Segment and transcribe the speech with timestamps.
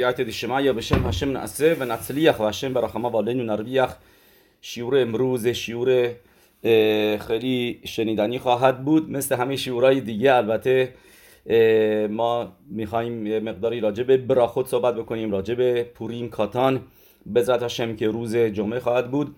[0.00, 3.96] في דשמיא בשם بشم و هشمن והשם ברחמיו עלינו נרוויח
[4.62, 6.16] شیوره امروز شیوره
[7.18, 10.94] خیلی شنیدنی خواهد بود مثل همیشه شیورهای دیگه البته
[12.10, 16.80] ما می‌خوایم مقداری راجع به براخود صحبت بکنیم راجع به پوریم کاتان
[17.26, 19.36] به ذات هشم که روز جمعه خواهد بود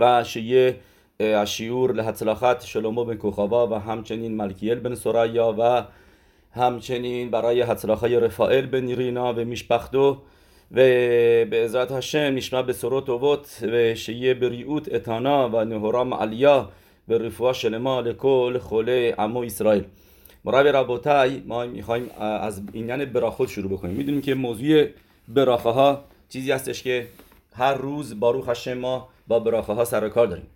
[0.00, 0.76] و شیه
[1.46, 5.84] شیور لحتلاخت شلومو بن کخوا و همچنین ملکیل بن سرایا و
[6.50, 10.16] همچنین برای حتلاخای رفائل بن رینا و میشپختو
[10.70, 16.68] و به ازرات هشم نشمع به سروت ووت و شیه بریوت اتانا و نهورام علیا
[17.08, 19.84] به رفوع شلما لکل خوله امو اسرائیل.
[20.44, 23.96] مرای ربوتای ما می‌خوایم از این یعنی براخود شروع بکنیم.
[23.96, 24.86] می‌دونیم که موضوع
[25.28, 27.06] براخه ها چیزی هستش که
[27.52, 30.46] هر روز باروخ هشم ما با براخه ها سر کار داریم.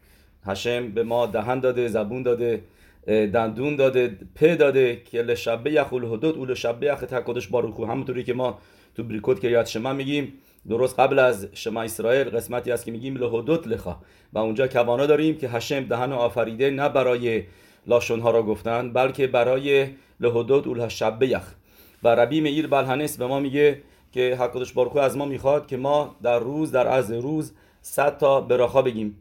[0.47, 2.61] هشم به ما دهن داده زبون داده
[3.07, 8.35] دندون داده پ داده که لشبه یخول هدود او لشبه یخ تکادش باروخو همونطوری که
[8.35, 8.59] ما
[8.95, 10.33] تو بریکوت که یاد شما میگیم
[10.69, 13.97] درست قبل از شما اسرائیل قسمتی هست که میگیم لهدوت لخا
[14.33, 17.43] و اونجا کوانا داریم که هشم دهن آفریده نه برای
[17.87, 19.89] لاشون ها را گفتن بلکه برای
[20.21, 21.55] لهدوت اول شبه یخ.
[22.03, 23.83] و ربی میر بلهنس به ما میگه
[24.13, 28.41] که حقدش بارخو از ما می‌خواد که ما در روز در از روز 100 تا
[28.41, 29.17] براخا بگیم.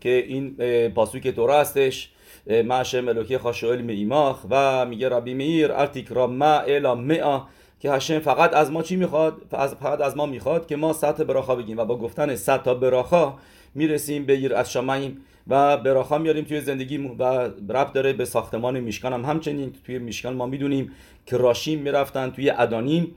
[0.00, 0.56] که این
[0.88, 2.11] پاسوی که تورا هستش
[2.46, 7.42] معشم الوکی خاشوئل میماخ و میگه ربی میر ارتیکرا ما الا مئا
[7.80, 9.42] که هشم فقط از ما چی می‌خواد؟
[9.80, 13.34] فقط از ما می‌خواد که ما صد براخا بگیم و با گفتن صد تا براخا
[13.74, 17.24] می‌رسیم به یر از شماییم و براخا میاریم توی زندگی و
[17.68, 19.12] رب داره به ساختمان میشکان.
[19.12, 20.92] هم همچنین توی میشکان ما می‌دونیم
[21.26, 23.14] که راشیم می‌رفتن توی ادانیم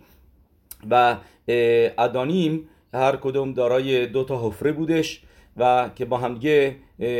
[0.89, 1.15] و
[1.97, 5.21] ادانیم هر کدوم دارای دو تا حفره بودش.
[5.58, 6.75] و که با همدیگه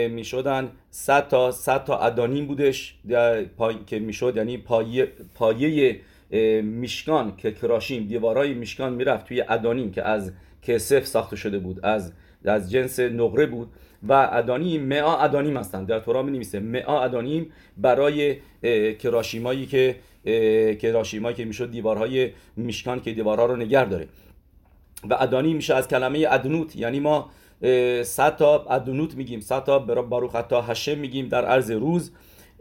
[0.10, 2.96] می‌شدن 100 تا 100 تا ادانیم بودش
[3.58, 3.76] پای...
[3.88, 6.00] که می‌شد یعنی پایه پایه
[6.62, 12.14] میشکان که کراشیم دیوارای میشکان می‌رفت توی ادانیم که از کسف ساخته شده بود از
[12.46, 13.70] از جنس نقره بود
[14.08, 18.38] و ادانیم مئا ادانیم هستند در تورا می نویسه مئا ادانیم برای
[19.00, 19.96] کراشیمایی که
[20.82, 24.08] کراشیمایی که می‌شد دیوارهای میشکان که دیوارها رو نگه داره.
[25.10, 27.30] و ادانی میشه از کلمه ادنوت یعنی ما
[27.62, 32.12] 100 تا ادنوت میگیم 100 تا باروخ تا هشم میگیم در عرض روز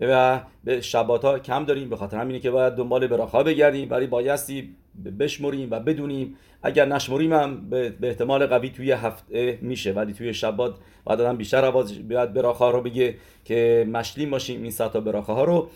[0.00, 1.90] و به شبات ها کم داریم.
[1.90, 3.90] به خاطر همینه که باید دنبال براخا بگردیم.
[3.90, 4.74] ولی بایستی
[5.18, 6.36] بشمریم و بدونیم.
[6.62, 9.92] اگر نشمریم هم به احتمال قوی توی هفته میشه.
[9.92, 14.72] ولی توی شبات باید آدم بیشتر آواز بیاد براخا رو بگه که مشلیم باشیم این
[14.72, 15.68] تا براخا ها رو.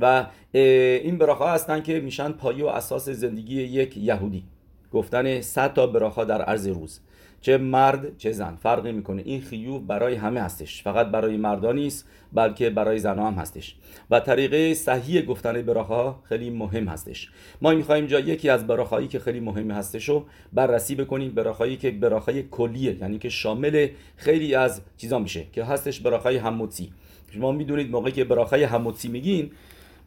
[0.00, 4.44] و این براخا هستن که میشن پایه و اساس زندگی یک یهودی.
[4.92, 7.00] گفتن 100 تا براخا در عرض روز.
[7.40, 8.56] چه مرد چه زن.
[8.56, 9.22] فرقی می‌کنه.
[9.24, 10.82] این خیوب برای همه هستش.
[10.82, 13.76] فقط برای مردان نیست بلکه برای زنها هم هستش.
[14.10, 17.30] و طریقه صحیح گفتن براخا خیلی مهم هستش.
[17.62, 21.30] ما می‌خوایم جا یکی از براخایی که خیلی مهم هستش رو بررسی بکنیم.
[21.30, 26.92] براخایی که براخای کلیه یعنی که شامل خیلی از چیزا میشه که هستش براخای هموتسی
[27.30, 29.50] شما می‌دونید موقعی که براخای هموتسی میگین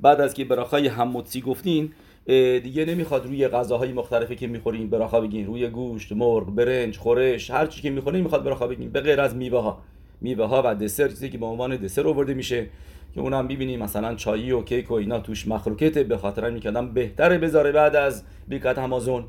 [0.01, 1.91] بعد از که براخای هموتسی گفتین
[2.25, 5.45] دیگه نمی‌خواد روی غذاهای مختلفی که می‌خورین براخا بگین.
[5.45, 8.89] روی گوشت مرغ برنج خورش هر چی که می‌خورین می‌خواد براخا بگین.
[8.89, 9.81] به غیر از میوه ها
[10.21, 12.67] میوه ها و دسر چیزی که به عنوان دسر آورده میشه
[13.13, 17.37] که اونم می‌بینیم مثلا چایی و کیک و اینا توش مخلوقته به خاطر می‌کردم بهتره
[17.37, 19.23] بذاره بعد از بیکت همازون.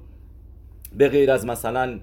[0.98, 2.00] به غیر از مثلا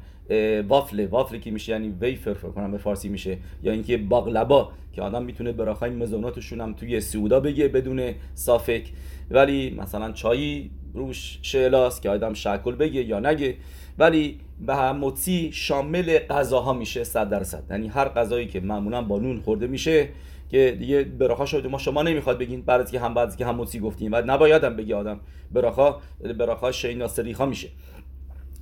[0.67, 3.37] وافل وافل که میشه یعنی ویفر فکر کنم به فارسی میشه.
[3.63, 8.91] یا اینکه باقلبا که آدم می‌تونه براخای مزوناتشون هم توی سودا بگه بدون صافک
[9.31, 13.55] ولی مثلا چایی روش شعلاست که آدم شکل بگه یا نگه.
[13.99, 17.63] ولی به هموتی شامل غذاها میشه 100 درصد.
[17.69, 20.09] یعنی هر غذایی که معمولا با نون خورده میشه
[20.49, 24.11] که دیگه براخا شده ما شما نمی‌خواد بگین از که هم بعد که هموتی گفتیم
[24.11, 25.19] و نباید هم بگی آدم
[25.51, 25.95] براخا
[26.37, 27.69] براخا شینا سریخا میشه.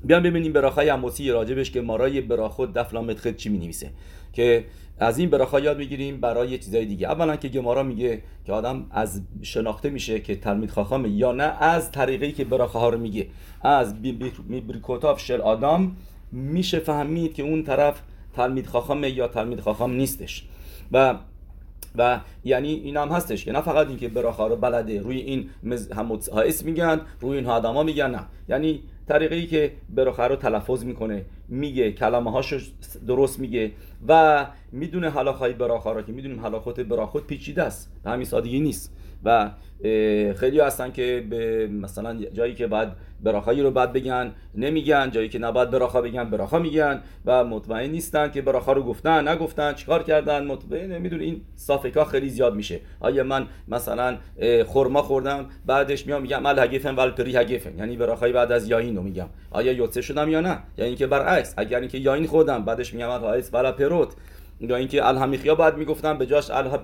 [0.04, 3.90] بیان ببینیم براخای هموتی راجبش که مارای براخود دفلامت خد چی می‌نویسه.
[4.34, 4.66] که
[5.00, 7.08] از این براخا یاد می‌گیریم برای چیزای دیگه.
[7.08, 11.92] اولا که گمارا میگه که آدم از شناخته میشه که تلمید خاخامه یا نه از
[11.92, 13.28] طریقی که براخه ها رو میگه.
[13.62, 14.02] از
[14.68, 15.92] بریکوتاف شل آدم
[16.32, 18.02] میشه فهمید که اون طرف
[18.34, 20.44] تلمید خاخامه یا تلمید خاخام نیستش.
[20.92, 21.16] و
[21.96, 25.50] و یعنی این هم هستش که نه فقط اینکه براخا رو بلده روی این
[25.96, 28.20] هم اسم میگن روی این آدما میگن نه.
[28.50, 32.60] یعنی طریقه ای که براخه رو تلفظ می‌کنه میگه کلمه هاشو
[33.08, 33.72] درست میگه
[34.08, 37.92] و می‌دونه حلاخای براخا رو که می‌دونیم حلاخوت براخوت پیچیده است.
[38.04, 38.94] به همین سادگی نیست.
[39.24, 39.52] و
[40.36, 45.40] خیلی هستن که به مثلا جایی که بعد براخایی رو بعد بگن نمیگن جایی که
[45.40, 50.46] نباید براخا بگن براخا میگن و مطمئن نیستن که براخا رو گفتن نگفتن چیکار کردن
[50.46, 52.80] مطمئن میدون این صافکا خیلی زیاد میشه.
[53.00, 54.18] آیا من مثلا
[54.66, 58.70] خرما خوردم بعدش میام میگم על הגפן ועל פרי הגפן یعنی ברכה ی بعد از
[58.70, 59.30] יין رو میگم.
[59.52, 63.22] آیا יוצא شدم یا نه؟ یعنی که برعکس اگر اینکه יין خوردم بعدش میگم על
[63.22, 64.14] העץ פרות.
[64.60, 66.78] یا اینکه על המחיה بعد می‌گفتم به جاش על הע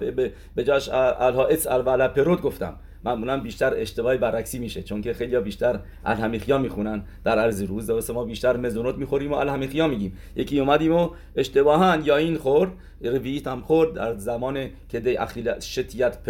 [0.55, 2.75] به جاش על העץ על פרות گفتم.
[3.05, 7.03] معمولا بیشتر اشتباهی برعکسی میشه چون که خیلی بیشتر על המחיה می‌خونن.
[7.23, 10.17] در عرض روز درسته ما بیشتر מזונות می‌خوریم و על המחיה میگیم.
[10.35, 12.71] یکی اومدیم و اشتباها יין خورد
[13.01, 13.93] رویت هم خورد.
[13.93, 16.29] در زمان که دی اخیل شتیت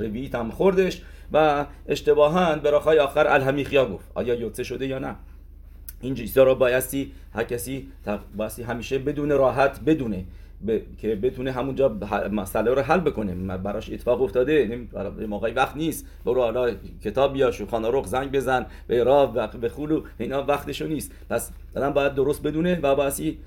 [0.00, 1.02] رویت هم خوردش
[1.32, 4.10] و اشتباها براخای آخر الهمیخیا گفت.
[4.14, 5.16] آیا یوتسه شده یا نه؟
[6.00, 7.88] این چیزا رو بایستی هر کسی
[8.36, 10.24] بایستی همیشه بدون راحت بدونه.
[10.66, 10.78] ب...
[10.98, 11.88] که بتونه همونجا
[12.32, 13.56] مسئله رو حل بکنه.
[13.56, 14.86] براش اتفاق افتاده.
[15.28, 16.06] موقعی وقت نیست.
[16.24, 16.74] برو حالا
[17.04, 21.12] کتاب بیا شوخانه رخ زنگ بزن به راه به خولو اینا وقتشو نیست.
[21.30, 23.38] پس آدم باید درست بدونه و باسی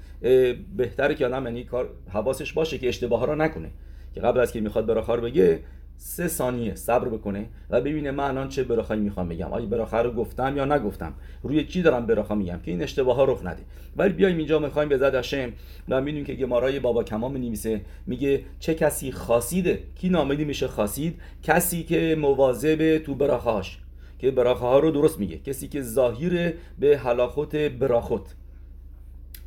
[0.78, 3.70] بهتره که آدم یعنی کار حواسش باشه که اشتباه رو نکنه.
[4.16, 5.60] که قبل از که می‌خواد براخار بگه
[5.98, 9.54] سه ثانیه صبر بکنه و ببینه من الان چه براخایی می‌خوام بگم.
[9.54, 11.14] آیا براخه رو گفتم یا نگفتم؟
[11.44, 13.62] روی چی دارم براخا میگم که این اشتباه ها رخ نده.
[13.98, 15.52] ولی بیایم اینجا می‌خوایم به زد هشم
[15.90, 21.20] و می‌دونیم که گمارای بابا کمام نویسه میگه چه کسی خاصیده؟ کی نامدی میشه خاصید؟
[21.44, 23.80] کسی که مواظب تو براخاش
[24.20, 25.38] که براخه رو درست میگه.
[25.38, 28.36] کسی که ظاهر به حلاخوت براخوت.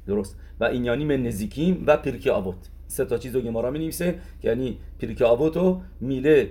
[0.06, 0.36] درست.
[0.60, 2.56] و این یعنی من نزیکیم و پرکی آبوت.
[2.88, 6.50] سه تا چیز رو گمارا می نویسه یعنی پیرک آبوتو میله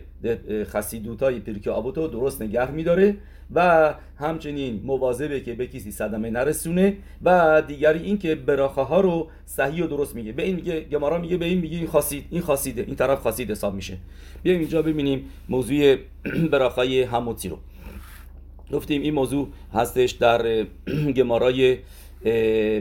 [0.64, 3.18] خسیدوتای پیرک آبوتو درست نگه میداره
[3.54, 9.28] و همچنین مواظبه که به کسی صدمه نرسونه و دیگری این که براخه ها رو
[9.46, 10.32] صحیح و درست میگه.
[10.32, 13.52] به این میگه گمارا میگه به این میگه این خاصید این خاصیده این طرف خاصید
[13.52, 13.98] حساب میشه.
[14.44, 15.96] بیایم اینجا ببینیم موضوع
[16.52, 17.58] براخای هموتی رو.
[18.72, 20.66] گفتیم این موضوع هستش در
[21.18, 21.78] گمارای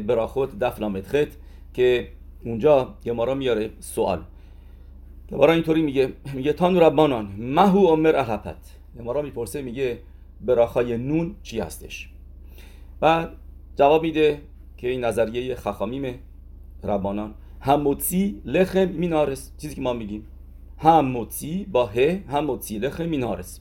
[0.07, 1.29] براخوت دفلامت
[1.75, 2.09] که
[2.45, 4.23] اونجا گمارا میاره سوال.
[5.31, 8.57] گمارا اینطوری میگه میگه تان ربانان مهو عمر احپت
[8.99, 9.99] گمارا می‌پرسه میگه
[10.41, 12.09] براخای نون چی هستش؟
[13.01, 13.31] بعد
[13.77, 14.41] جواب میده
[14.77, 16.19] که این نظریه خخامیم
[16.85, 17.35] ربانان.
[17.61, 19.53] هموتی لخم مینارس.
[19.59, 20.27] چیزی که ما میگیم.
[20.79, 23.61] هموتی با ه هموتی لخم مینارس.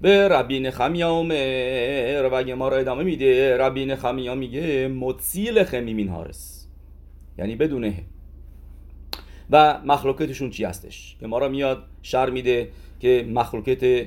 [0.00, 6.68] به ربین خمیا عمر و گمارا ادامه میده ربین خمیا میگه موتی لخم مینارس.
[7.38, 7.94] یعنی بدونه
[9.50, 12.68] و مخلوقتشون چی هستش؟ که ما را میاد شر میده
[13.00, 14.06] که مخلوقت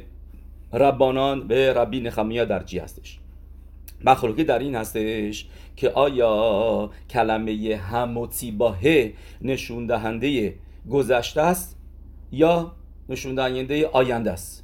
[0.74, 3.19] ربانان به ربی نخمیا در چی هستش؟
[4.06, 8.75] مخلوقه در این هستش که آیا کلمه هموتی با
[9.42, 10.54] نشون دهنده
[10.90, 11.78] گذشته است
[12.31, 12.72] یا
[13.10, 14.63] نشون دهنده آینده است؟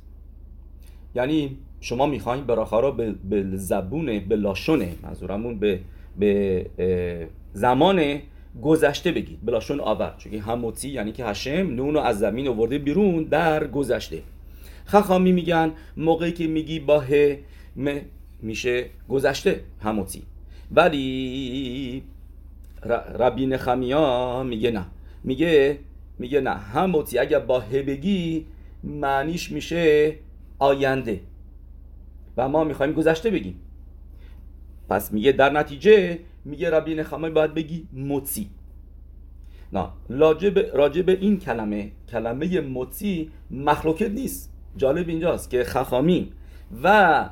[1.15, 5.79] یعنی شما می‌خواین براخارا به, به زبون به لاشونه منظورمون به,
[6.19, 6.65] به
[7.53, 8.19] زمان
[8.61, 9.39] گذشته بگید.
[9.45, 10.15] بلاشون آور.
[10.17, 14.21] چون هموتی یعنی که هشم نون از زمین آورده بیرون در گذشته.
[14.85, 17.37] خخامی میگن موقعی که میگی با ه
[18.41, 20.23] میشه گذشته هموتی
[20.71, 22.03] ولی
[23.19, 24.85] ربین خمیا میگه نه.
[25.23, 25.79] میگه
[26.19, 26.49] میگه نه.
[26.49, 28.45] هموتی اگر با ه بگی
[28.83, 30.15] معنیش میشه
[30.59, 31.21] آینده.
[32.37, 33.55] و ما می‌خوایم گذشته بگیم.
[34.89, 38.49] پس میگه در نتیجه میگه ربی نخمه باید بگی موتی.
[39.73, 44.53] نه راجب, به این کلمه کلمه موتی مخلوقت نیست.
[44.77, 46.31] جالب اینجاست که خخامی
[46.83, 47.29] و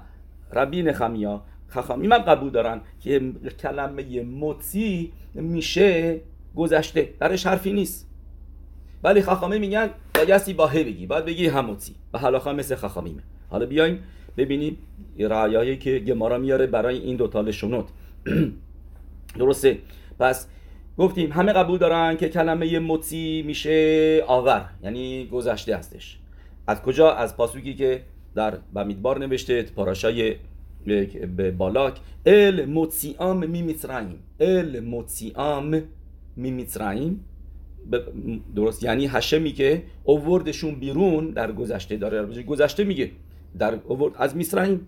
[0.54, 3.32] ربی نخمیا خخامی من قبول دارن که
[3.62, 6.22] کلمه موتی میشه
[6.56, 8.08] گذشته درش حرفی نیست.
[9.04, 14.00] ولی خخامی میگن بایستی با بگی باید بگی هموتی و حالا مثل خخامیمه حالا بیایم
[14.38, 14.78] ببینیم
[15.20, 17.86] رعایایی که گمارا میاره برای این دوتا لشونوت.
[19.36, 19.78] درسته.
[20.20, 20.48] پس
[20.98, 26.20] گفتیم همه قبول دارن که کلمه مطی میشه آور یعنی گذشته هستش.
[26.68, 28.02] از کجا؟ از پاسوکی که
[28.36, 30.36] در بمیدبار نوشته پاراشای
[31.38, 31.98] به بالاک.
[32.26, 35.82] ال مطیام می میترائیم ال مطیام
[36.36, 37.26] می میترائیم
[38.56, 42.44] درست یعنی هشمی که اووردشون بیرون در گذشته داره.
[42.44, 43.12] گذشته میگه.
[43.60, 43.80] در
[44.18, 44.88] از میسرائیم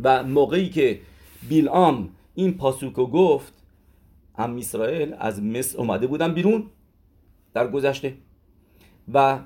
[0.00, 0.98] و موقعی که
[1.48, 3.54] بیلام این پاسوکو گفت
[4.38, 6.66] هم اسرائیل از مصر اومده بودن بیرون
[7.54, 8.16] در گذشته
[9.12, 9.38] و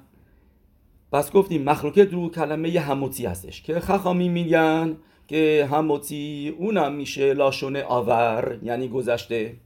[1.12, 4.96] پس گفتیم مخلوقه رو کلمه هموتی هستش که خخامی میگن
[5.28, 9.56] که هموتی اونم میشه لاشون آور یعنی گذشته.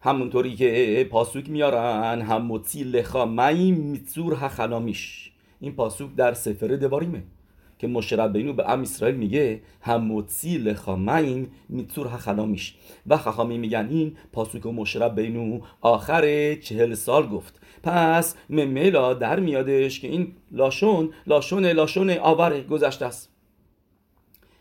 [0.00, 5.32] همونطوری که پاسوک میارن هموتی لخا میم میتزور هخلامیش.
[5.60, 7.22] این پاسوک در سفر دواریمه.
[7.82, 12.74] که مشربینو به ام اسرائیل میگه هموتی لخامین میتور هخلامیش
[13.06, 17.60] و خخامی میگن این پاسوک مشربینو آخر چهل سال گفت.
[17.82, 23.30] پس ممیلا در میادش که این لاشون لاشون لاشون آوره گذشته است.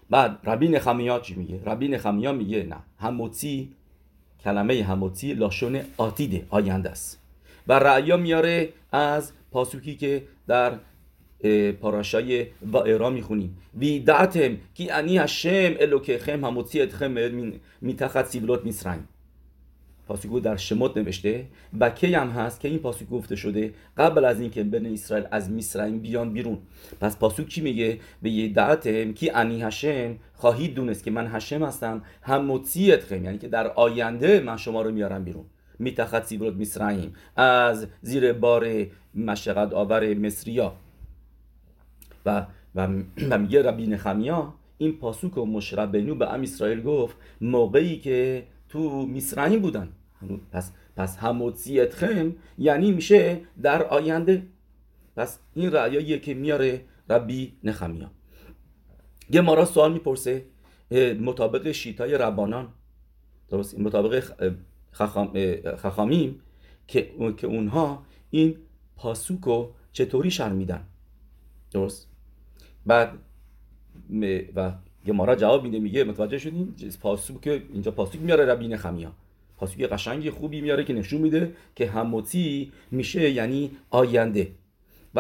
[0.10, 3.72] بعد ربی نخمیا چی میگه؟ ربی نخمیا میگه نه هموتی
[4.44, 7.20] کلمه هموتی لاشون آتیده آینده است.
[7.68, 10.80] و رعیا میاره از پاسوکی که در
[11.82, 13.58] پاراشای وائرا می‌خونیم.
[13.78, 17.16] ویدعتم کی انی هشم الوکیخم هموتی اتخم
[17.82, 19.04] میتخت سیبلوت میسرین
[20.12, 21.46] پاسوکو در شموت نوشته
[21.80, 25.50] و کی هم هست که این پاسوک گفته شده قبل از اینکه بن اسرائیل از
[25.50, 26.58] میسرین بیان بیرون.
[27.02, 31.64] پس پاسوک چی میگه؟ به یه دعتم کی انی هشم خواهید دونست که من هشم
[31.64, 35.46] هستم هم اتخم یعنی که در آینده من شما رو میارم بیرون.
[35.80, 40.74] میتخت سیبلوت میسرین از زیر بار مشقت آور مصریا.
[42.26, 42.88] و, و,
[43.30, 49.06] و میگه ربی نخمیا این پاسوک و مشربینو به ام اسرائیل گفت موقعی که تو
[49.06, 49.90] میسرعیم بودن.
[50.52, 54.48] پس پس هموتزیت خم یعنی میشه در آینده.
[55.16, 58.12] پس این رعیاییه که میاره ربی نخمیا.
[59.30, 60.46] یه مارا سوال می‌پرسه
[61.20, 62.68] مطابق شیتای ربانان.
[63.50, 64.24] درست؟ مطابق
[64.92, 65.34] خخام،
[65.78, 66.42] خخامیم
[66.88, 68.58] که که اونها این
[68.96, 70.84] پاسوکو چطوری شر میدن
[71.72, 72.11] درست؟
[72.86, 73.14] بعد
[74.56, 74.72] و
[75.08, 79.12] گمارا جواب میده میگه متوجه شدین؟ پاسوک اینجا پاسوک میاره ربین خمیا.
[79.58, 84.52] پاسوک قشنگی خوبی میاره که نشون میده که هموتی میشه یعنی آینده.
[85.16, 85.20] و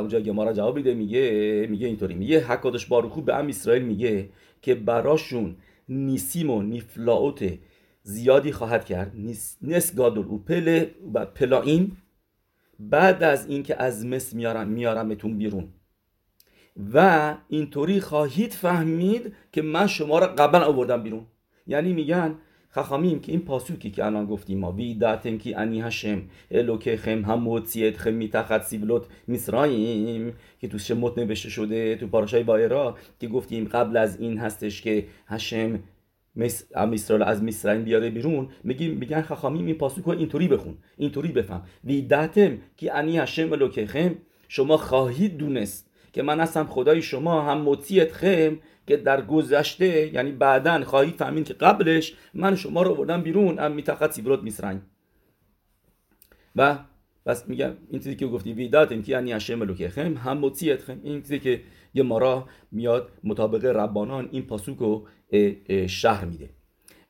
[0.00, 4.28] اونجا گمارا جواب میده میگه میگه اینطوری میگه حکادش باروخو به ام اسرائیل میگه
[4.62, 5.56] که براشون
[5.88, 7.58] نیسیم و نیفلاوت
[8.02, 9.12] زیادی خواهد کرد.
[9.62, 11.96] نس گادل و پل و پلایم
[12.80, 15.68] بعد از اینکه از مصر میارم میارمتون بیرون.
[16.94, 21.26] و اینطوری خواهید فهمید که من شما را قبلا آوردم بیرون.
[21.66, 22.34] یعنی میگن
[22.70, 27.40] خخامیم که این پاسوکی که الان گفتیم ما داتم کی انی هشم الوکه خم هم
[27.40, 33.64] موتیت خم میتخت سیبلوت میسراییم که تو شموت نوشته شده تو پاراشای بایرا که گفتیم
[33.64, 35.78] قبل از این هستش که هشم
[36.74, 41.62] اسرائیل از میسرائیم بیاره بیرون میگیم میگن خخامیم این پاسوک اینطوری بخون اینطوری بفهم.
[42.08, 44.14] داتم کی انی هشم الوکه خم
[44.48, 50.32] شما خواهید دونست که من هستم خدای شما هم مطیعت خم که در گذشته یعنی
[50.32, 54.80] بعدا خواهید فهمید که قبلش من شما رو بردم بیرون ام میتخت سیبرات میسرنگ.
[56.56, 56.78] و
[57.26, 61.22] بس میگم این چیزی که گفتی ویدات این یعنی هشم خم هم مطیعت خم این
[61.22, 61.60] چیزی که
[61.94, 65.06] یه مارا میاد مطابق ربانان این پاسوک رو
[65.86, 66.50] شهر میده.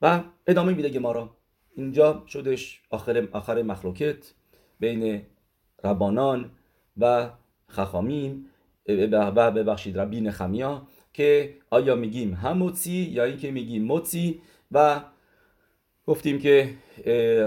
[0.03, 1.37] و ادامه میده گمارا
[1.77, 4.35] اینجا شدش آخر آخر مخلوکت
[4.81, 5.23] بین
[5.85, 6.51] ربانان
[6.97, 7.31] و
[7.69, 8.47] خخامیم
[8.89, 14.41] ببخشید ربی نخمیا که آیا میگیم هموتی یا اینکه میگیم موتی؟
[14.73, 15.01] و
[16.07, 16.75] گفتیم که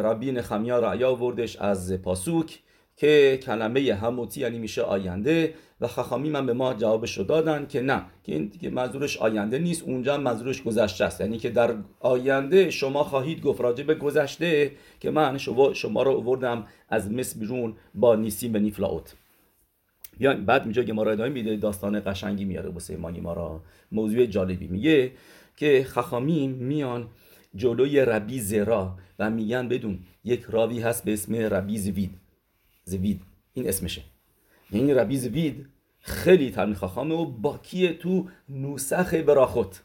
[0.03, 2.59] ربی نخمیا رعیا وردش از پاسوک
[2.95, 7.81] که کلمه هموتی یعنی میشه آینده و خخامی من به ما جوابش رو دادن که
[7.81, 11.21] نه که این که منظورش آینده نیست اونجا منظورش گذشته است.
[11.21, 16.11] یعنی که در آینده شما خواهید گفت راجع به گذشته که من شما, شما رو
[16.11, 19.15] آوردم از مصر بیرون با نیسیم و نیفلاوت.
[20.21, 23.61] بیان بعد اینجا که ما ادامه میده داستان قشنگی میاره واسه ما را
[23.91, 25.11] موضوع جالبی میگه
[25.57, 27.07] که خخامیم میان
[27.55, 32.11] جلوی ربی زرا و میگن بدون یک راوی هست به اسم ربی زوید.
[32.83, 33.21] زوید.
[33.53, 34.01] این اسمشه.
[34.71, 35.65] یعنی ربی زوید
[35.99, 39.83] خیلی ترمی خخامه و باکی تو نوسخ براخوت.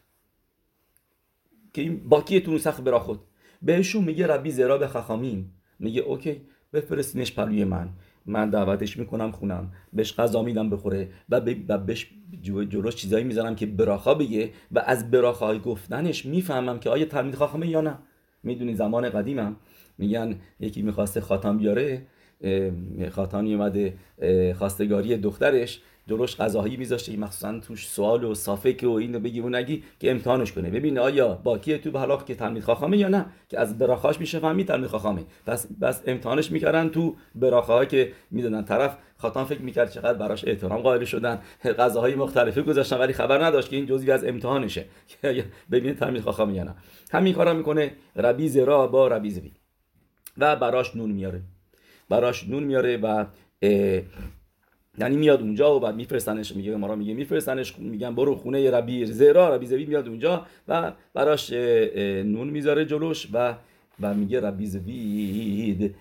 [1.73, 3.21] که این باکی تو نوسخ براخوت.
[3.63, 5.53] بهشون میگه ربی زرا به خخامیم.
[5.79, 6.41] میگه اوکی
[6.73, 7.89] بفرستینش پلوی من.
[8.27, 11.41] من دعوتش می‌کنم خونم بهش غذا میدم بخوره و,
[11.79, 12.11] بهش
[12.43, 17.69] جلوش چیزایی می‌ذارم که براخا بگه و از براخای گفتنش می‌فهمم که آیا تلمید خاخمه
[17.69, 17.99] یا نه.
[18.43, 19.57] می‌دونی زمان قدیمم.
[19.99, 22.03] میگن یکی می‌خواسته خاتم بیاره
[23.11, 23.95] خاتانی اومده
[24.59, 25.81] خواستگاری دخترش.
[26.09, 27.17] جلوش غذاهایی میذاشته.
[27.17, 30.71] مخصوصا توش سوال و صافک و اینو بگی و نگی که امتحانش کنه.
[30.71, 34.69] ببین آیا باکیه تو به که تلمید خاخامه یا نه؟ که از براخاش میشه فهمید
[34.69, 35.25] تلمید خاخامه.
[35.47, 40.81] پس بس امتحانش می‌کردن تو براخه که می‌دونن طرف خاتم فکر می‌کرد چقدر براش احترام
[40.81, 41.41] قائل شدن.
[41.65, 44.85] غذاهای مختلفی گذاشتن ولی خبر نداشت که این جزوی از امتحانشه.
[45.23, 46.75] که ببینه تلمید خاخامه یا نه.
[47.13, 49.53] همین کارا می‌کنه ربی زرا با ربی زوی.
[50.39, 51.43] و براش نون میاره.
[52.09, 53.25] براش نون میاره و
[54.99, 59.55] یعنی میاد اونجا و بعد میفرستنش میگه ما میگه میفرستنش میگن برو خونه ربی زرا
[59.55, 63.55] ربی زوید میاد اونجا و براش نون می‌ذاره جلوش و
[64.01, 65.95] و میگه ربی زوید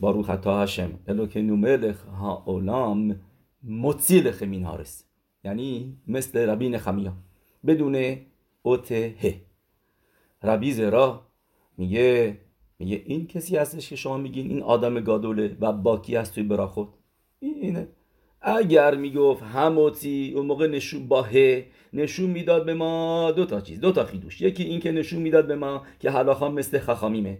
[0.00, 3.20] بارو خطا هشم الو که نو ملخ ها اولام
[3.64, 5.04] مطی لخمین هارس
[5.44, 7.12] یعنی مثل ربی نخمیا
[7.66, 9.34] بدون ه.
[10.42, 11.26] ربی زرا
[11.78, 12.38] میگه
[12.78, 16.88] میگه این کسی هستش که شما میگین این آدم گادوله و باکی هست توی براخود
[17.40, 17.88] اینه.
[18.40, 23.80] اگر می‌گفت هموتی اون موقع نشون با ه نشون می‌داد به ما دو تا چیز
[23.80, 24.40] دو تا خیدوش.
[24.40, 27.38] یکی این که نشون می‌داد به ما که حلاخا مثل خخامیمه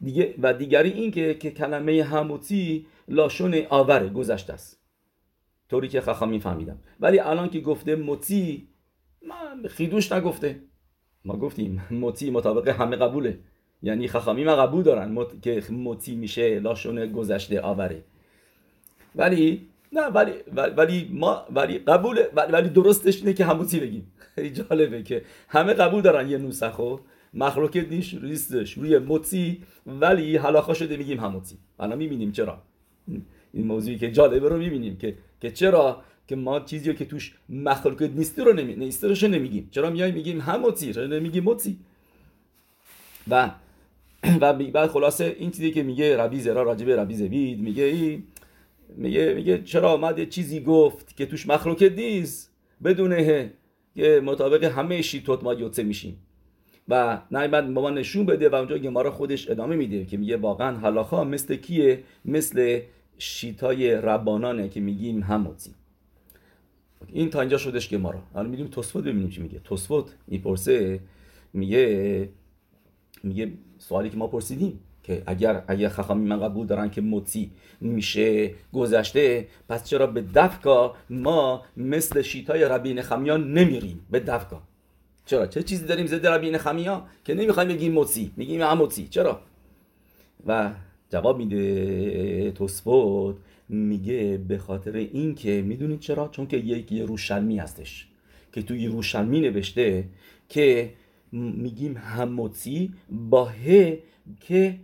[0.00, 4.82] دیگه و دیگری این که, که کلمه هموتی لاشون آوره گذشته است.
[5.70, 6.78] طوری که خخامی فهمیدم.
[7.00, 8.68] ولی الان که گفته موتی
[9.22, 10.60] من خیدوش نگفته.
[11.24, 13.38] ما گفتیم موتی مطابق همه قبوله.
[13.82, 15.42] یعنی خخامی ما قبول دارن مت...
[15.42, 18.04] که موتی میشه لاشون گذشته آوره.
[19.14, 20.32] ولی نه ولی
[20.76, 24.12] ولی ما ولی قبول ولی درستش اینه که هموتی بگیم.
[24.34, 26.96] خیلی جالبه که همه قبول دارن یه نوسخو
[27.34, 27.86] مخلوقه
[28.22, 32.62] نیستش روی موتی ولی حلاخا شده میگیم هموتی الان می‌بینیم چرا.
[33.52, 38.02] این موضوعی که جالبه رو می‌بینیم که که چرا؟ که ما چیزی که توش مخلوق
[38.02, 39.68] نیستی رو نمی نیستی رو نمیگیم.
[39.70, 41.78] چرا میایم میگیم هموتی چرا نمیگیم موتی؟
[43.28, 43.50] و
[44.40, 48.22] و بعد خلاصه این چیزی که میگه ربی زرا راجبه ربی زبید میگه این
[48.88, 52.52] میگه میگه چرا آمد چیزی گفت که توش مخلوق نیست؟
[52.84, 53.52] بدونه
[53.94, 56.18] که مطابق همه شیطوت ما یوتسه میشیم.
[56.88, 60.76] و بعد با ما نشون بده و اونجا گمارا خودش ادامه میده که میگه واقعا
[60.76, 62.80] حلاخا مثل کیه؟ مثل
[63.18, 65.70] شیتای ربانانه که میگیم هموتی
[67.12, 69.58] این تا اینجا شدش گمارا حالا میگیم توسفوت ببینیم چی میگه.
[69.58, 71.00] توسفوت می‌پرسه
[71.52, 72.28] میگه
[73.22, 74.80] میگه سوالی که ما پرسیدیم.
[75.06, 80.94] که اگر اگر خخامی من قبول دارن که موتی میشه گذشته پس چرا به دفکا
[81.10, 84.62] ما مثل شیتای ربین خمیان نمیریم؟ به دفکا.
[85.26, 89.40] چرا؟ چه چیزی داریم زده ربین خمیا که نمی‌خوایم بگیم موتی؟ میگیم اموتی چرا؟
[90.46, 90.70] و
[91.10, 93.36] جواب میده توسفوت
[93.68, 98.08] میگه به خاطر این که می‌دونید چرا؟ چون که یک یروشلمی هستش
[98.52, 100.04] که توی یروشلمی نوشته
[100.48, 100.92] که
[101.32, 103.98] میگیم هموتی با ه
[104.40, 104.78] که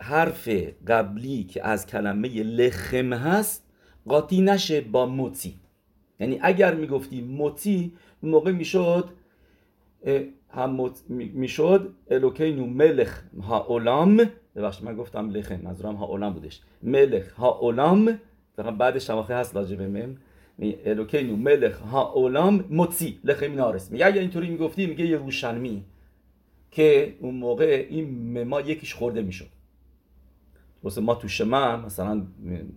[0.00, 0.48] حرف
[0.86, 3.66] قبلی که از کلمه لخم هست
[4.08, 5.54] قاطی نشه با موتی.
[6.20, 9.08] یعنی اگر می‌گفتی موتی موقع می‌شد
[10.50, 14.20] هم می‌شد الوکینو ملخ ها اولام.
[14.56, 16.60] ببخشید من گفتم لخم منظورم ها اولام بودش.
[16.82, 18.18] ملخ ها اولام.
[18.78, 20.16] بعدش شماخه هست لاجبه مم.
[20.84, 23.90] الوکینو ملخ ها اولام موتی لخم نارس.
[23.90, 25.84] میگه اگر اینطوری می‌گفتی میگه یه روشنمی.
[26.70, 29.46] که اون موقع این ما یکیش خورده می‌شد.
[30.82, 32.26] واسه ما تو شما مثلا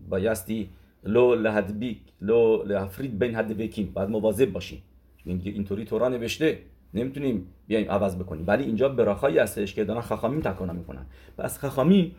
[0.10, 0.69] بایستی
[1.03, 4.82] لو لهدبیک لو لهفرید بین هدبیکیم باید مواظب باشیم.
[5.25, 6.60] اینطوری تورا نوشته
[6.93, 8.43] نمی‌تونیم بیایم عوض بکنیم.
[8.47, 11.06] ولی اینجا براخایی هستش که دارن خخامیم تکانا می‌کنن.
[11.38, 12.15] پس خخامیم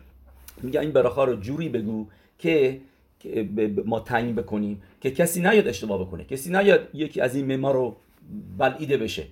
[0.63, 2.07] میگه این براخا رو جوری بگو
[2.39, 2.81] که
[3.85, 6.23] ما تنگ بکنیم که کسی نیاد اشتباه بکنه.
[6.23, 7.95] کسی نیاد یکی از این مما رو
[8.57, 9.23] بلعیده بشه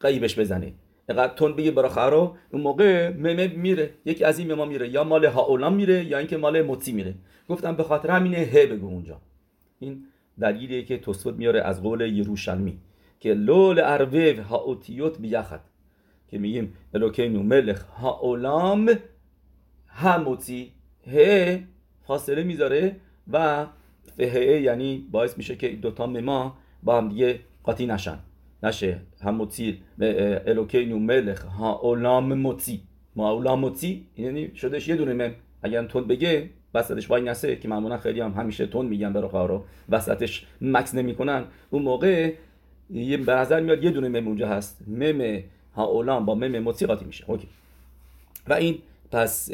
[0.00, 0.72] قیبش بزنه.
[1.08, 3.90] اینقدر تون بگی براخه رو اون موقع ممه میره.
[4.04, 4.88] یکی از این مما میره.
[4.88, 7.14] یا مال هاولان میره یا اینکه مال موتی میره.
[7.48, 9.20] گفتم به خاطر همینه ه بگو اونجا.
[9.78, 10.04] این
[10.40, 12.78] دلیلیه که توسفت میاره از قول یروشلمی
[13.20, 15.60] که لول ارویو ها اوتیوت بیخد
[16.28, 18.90] که میگیم الوکینو ملخ ها اولام
[19.86, 20.72] هموتی
[21.06, 21.58] ه
[22.06, 22.96] فاصله می‌ذاره
[23.32, 23.66] و
[24.16, 28.18] فهه یعنی باعث میشه که دوتا مما با هم دیگه قاطی نشن.
[28.62, 29.00] نشه.
[29.22, 29.78] هموتی
[30.46, 31.44] الوکینو ملخ.
[31.44, 32.80] ها اولام موتی.
[33.16, 37.68] ما اولام موتی یعنی شدش یه دونه مم اگر تون بگه وسطش وای نسه که
[37.68, 41.44] معمولا خیلی هم همیشه تون میگن برای رو وسطش مکس نمی‌کنن.
[41.70, 42.32] اون موقع
[42.90, 44.82] یه به نظر میاد یه دونه مم اونجا هست.
[44.86, 45.42] مم
[45.74, 47.24] ها اولام با مم موتی قاطی میشه.
[47.30, 47.48] اوکی.
[48.48, 48.78] و این
[49.12, 49.52] پس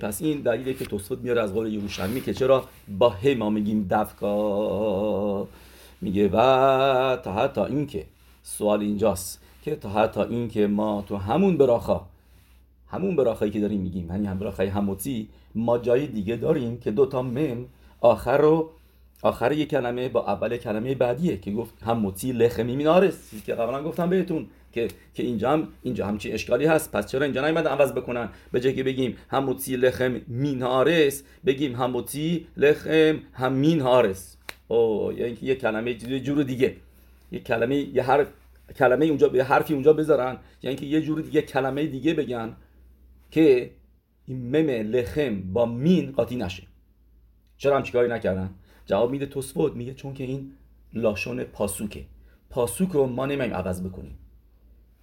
[0.00, 2.64] پس این دلیلی که توسفت میاره از قول یروشلمی که چرا
[2.98, 5.48] با ه ما میگیم دفکا.
[6.00, 6.36] میگه و
[7.24, 8.04] تا حتی این که
[8.58, 12.00] سوال اینجاست که تا حتی این که ما تو همون براخا
[12.88, 17.06] همون براخایی که داریم میگیم یعنی هم براخای هموتی ما جای دیگه داریم که دو
[17.06, 17.66] تا مم
[18.00, 18.70] آخر رو
[19.22, 23.82] آخر یک کلمه با اول کلمه بعدیه که گفت هموتی لخمی مینارس چیزی که قبلا
[23.82, 26.92] گفتم بهتون که که اینجا هم اینجا هم چی اشکالی هست.
[26.92, 32.46] پس چرا اینجا نیومد عوض بکنن؟ به جای که بگیم هموتی لخم مینارس بگیم هموتی
[32.56, 34.36] لخم هم مینارس
[34.68, 36.76] او یعنی یه کلمه جور دیگه.
[37.32, 38.26] یه کلمه یه هر
[38.72, 40.36] کلمه اونجا به حرفی اونجا بذارن.
[40.62, 42.56] یعنی که یه جور دیگه کلمه دیگه بگن
[43.30, 43.70] که
[44.26, 46.62] این مم لخم با مین قاطی نشه.
[47.56, 48.50] چرا هم چیکاری نکردن؟
[48.86, 50.52] جواب میده توسفود میگه چون که این
[50.92, 52.04] لاشون پاسوکه.
[52.50, 54.18] پاسوک رو ما نمیم عوض بکنیم.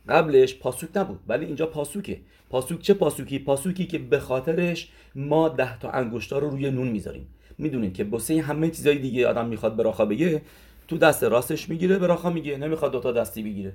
[0.09, 2.21] قبلش پاسوک نبود ولی اینجا پاسوکه.
[2.49, 7.27] پاسوک چه پاسوکی؟ پاسوکی که به خاطرش ما ده تا انگشتا رو روی نون می‌ذاریم.
[7.57, 10.41] می‌دونید که بسه همه چیزای دیگه آدم می‌خواد براخا بگه
[10.89, 13.73] تو دست راستش می‌گیره براخا میگه نمی‌خواد دوتا دستی بگیره.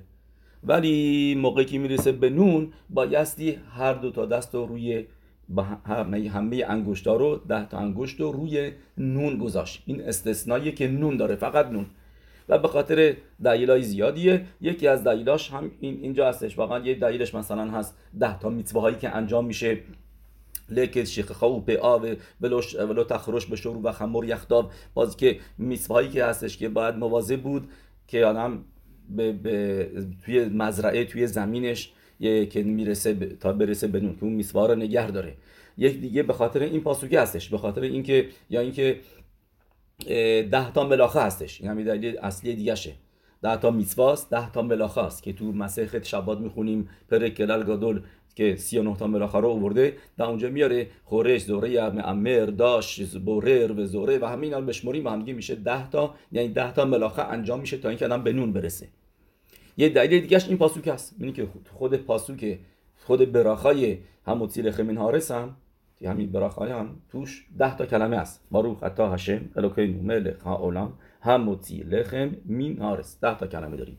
[0.63, 5.05] ولی موقعی که می‌رسه به نون بایستی هر دو تا دست رو روی
[5.85, 9.83] همه انگشتا رو ده تا انگشت رو روی نون گذاشت.
[9.85, 11.85] این استثنایی که نون داره فقط نون.
[12.49, 14.45] و به خاطر دلیلای زیادیه.
[14.61, 16.57] یکی از دلیلاش هم این اینجا هستش.
[16.57, 17.97] واقعا یه دلیلش مثلا هست.
[18.19, 19.77] ده تا میتوه هایی که انجام میشه
[20.69, 22.07] لکت شیخ خو به آب
[22.41, 25.39] ولوش ولو تخرش به شروع و خمر یختاب باز که
[25.89, 27.69] هایی که هستش که باید مواظب بود
[28.07, 28.65] که آدم
[29.09, 29.89] به, به
[30.25, 34.75] توی مزرعه توی زمینش یه که می‌رسه تا برسه به نون که اون میسوا رو
[34.75, 35.33] نگه داره.
[35.77, 38.99] یک دیگه به خاطر این پاسوکی هستش به خاطر اینکه یا اینکه
[40.51, 41.61] ده تا ملاخه هستش.
[41.61, 42.93] این همین دلیل اصلی دیگه شه
[43.41, 48.01] ده تا میسواست ده تا ملاخه است که تو مسیحت شباد می‌خونیم پر کلال گادول
[48.35, 54.17] که 39 تا رو آورده در اونجا میاره خورش زوره امر داش بورر و زوره
[54.17, 57.77] و همین الان بشمریم و همگی میشه 10 تا یعنی 10 تا ملاخه انجام میشه
[57.77, 58.87] تا اینکه آدم به نون برسه.
[59.77, 61.15] یه دلیل دیگهش این پاسوک هست.
[61.19, 62.59] اینی که خود پاسوک
[62.97, 65.55] خود براخای هموتی لخمین هارس هم
[66.05, 71.83] همین براخای هم توش ده تا کلمه است باروخ اتا هشم الوکینو ملک ها هموتی
[71.83, 73.97] لخم مین هارس ده تا کلمه داریم.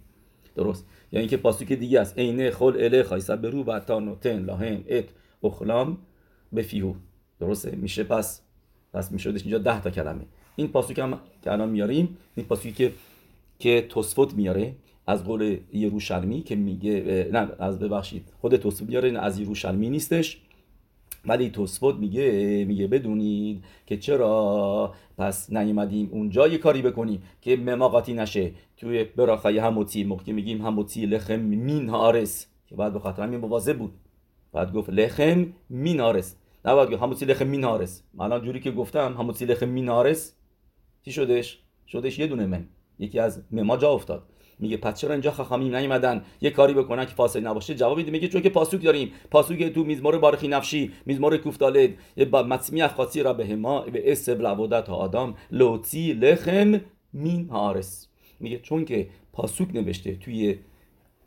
[0.57, 0.87] درست.
[1.13, 2.19] یعنی اینکه پاسوک دیگه است.
[2.19, 5.05] عینه خل اله خایسا برو و تا نوتن لاهم ات
[5.45, 5.99] اخلام
[6.53, 6.95] به فیهو.
[7.41, 8.43] درسته؟ میشه پس.
[8.93, 10.25] پس میشدش اینجا ده تا کلمه.
[10.57, 12.93] این پاسوک هم که الان میاریم این پاسوکی که
[13.59, 14.75] که توسفوت میاره
[15.07, 18.33] از قول یروشلمی که میگه نه از ببخشید.
[18.41, 20.41] خود توسفوت میاره از یروشلمی نیستش.
[21.27, 28.15] ولی توسفوت میگه میگه بدونید که چرا پس نیومدیم اونجا یه کاری بکنیم که مماقاتی
[28.15, 28.53] نشه.
[28.77, 33.79] توی براخای هموتی موقعی میگیم هموتی لخم مین هارس که بعد به خاطر همین مواظب
[33.79, 33.93] بود.
[34.53, 38.71] بعد گفت لخم مین هارس نه بعد گفت هموتی لخم مین هارس الان جوری که
[38.71, 40.37] گفتم هموتی لخم مین هارس
[41.05, 42.67] چی شدش؟ شدش یه دونه من.
[42.99, 44.23] یکی از مما جا افتاد.
[44.59, 47.75] میگه پس چرا اینجا خخامیم نیومدن؟ یه کاری بکنن که فاصله نباشه.
[47.75, 49.13] جواب میده میگه چون که پاسوک داریم.
[49.31, 51.91] پاسوک تو میزمار بارخی نفشی میزمار کوفتالد.
[52.33, 55.35] مصمی خاصی را به هما به اسب لعبودت آدم.
[55.51, 56.81] لوتی لخم
[57.13, 58.09] مین هارس
[58.41, 60.59] میگه چون که پاسوک نوشته توی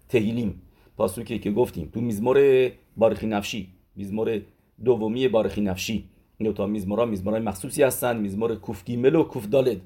[0.10, 0.62] تهیلیم
[0.98, 4.42] پاسوکی که گفتیم تو میزمار بارخی نفشی میزمار
[4.84, 6.10] دومی بارخی نفشی.
[6.38, 8.18] این تا میزمارا میزمارای مخصوصی هستن.
[8.18, 9.82] میزمار کوفگیمل و کوفدالد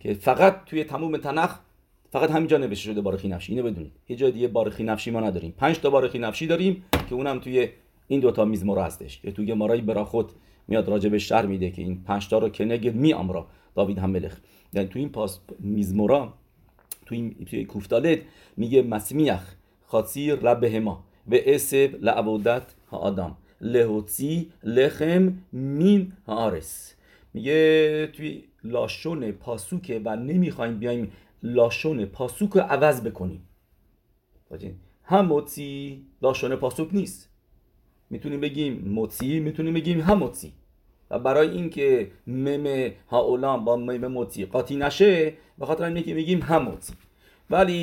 [0.00, 1.58] که فقط توی تموم تنخ
[2.10, 3.52] فقط همینجا نوشته شده بارخی نفشی.
[3.52, 3.92] اینو بدونید.
[4.08, 5.54] یه جای دیگه بارخی نفشی ما نداریم.
[5.56, 7.68] پنج تا بارخی نفشی داریم که اونم توی
[8.08, 9.20] این دوتا میزمورا هستش.
[9.20, 10.32] که توی مارای براخود
[10.68, 13.98] میاد راجع به شهر میده که این پنج تا رو که نگد می امرا داوید
[13.98, 14.36] هم ملخ
[14.72, 16.34] یعنی تو این پاس میزمورا
[17.06, 18.18] تو این توی کوفتالت
[18.56, 19.54] میگه مسمیخ
[19.86, 23.36] خاصیر ربهما و اسب لعبودت ها آدم.
[23.60, 26.94] لهوتی لخم مین هارس
[27.34, 31.12] میگه توی لاشون پاسوکه و نمی‌خوایم بیایم
[31.42, 33.48] لاشون پاسوک رو عوض بکنیم.
[35.04, 37.30] هم موتی لاشون پاسوک نیست.
[38.10, 40.52] می‌تونیم بگیم موتی می‌تونیم بگیم هم موتی
[41.10, 46.46] و برای اینکه مم هاولان با مم موتی قاطی نشه به خاطر اینه که میگیم
[46.50, 46.92] موتی
[47.50, 47.74] ولی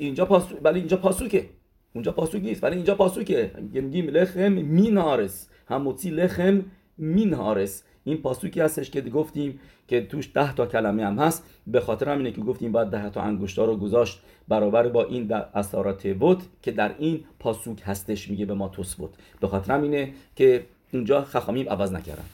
[0.00, 1.48] اینجا پاسو ولی اینجا پاسوکه.
[1.94, 3.50] اونجا پاسوک نیست ولی اینجا پاسوکه.
[3.72, 5.48] میگیم لخم مینارس.
[5.68, 6.64] هم موتی لخم
[6.98, 7.84] مینارس.
[8.06, 11.44] این پاسوکی هستش که گفتیم که توش ده تا کلمه هم هست.
[11.66, 16.06] به خاطر همینه که گفتیم باید ده تا انگشتا رو گذاشت برابر با این اثارات
[16.06, 21.24] بود که در این پاسوک هستش میگه به ما توسبوت به خاطر همینه که اینجا
[21.24, 22.24] خخامیم عوض نکردن.